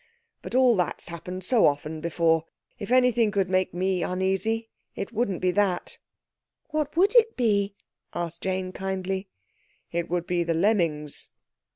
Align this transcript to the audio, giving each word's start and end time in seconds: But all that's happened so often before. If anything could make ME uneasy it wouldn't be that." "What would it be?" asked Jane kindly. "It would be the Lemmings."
But 0.41 0.55
all 0.55 0.75
that's 0.75 1.09
happened 1.09 1.43
so 1.43 1.67
often 1.67 2.01
before. 2.01 2.45
If 2.79 2.89
anything 2.89 3.29
could 3.29 3.51
make 3.51 3.71
ME 3.71 4.01
uneasy 4.01 4.71
it 4.95 5.13
wouldn't 5.13 5.43
be 5.43 5.51
that." 5.51 5.99
"What 6.71 6.97
would 6.97 7.13
it 7.15 7.37
be?" 7.37 7.75
asked 8.11 8.41
Jane 8.41 8.71
kindly. 8.71 9.27
"It 9.91 10.09
would 10.09 10.25
be 10.25 10.43
the 10.43 10.55
Lemmings." 10.55 11.29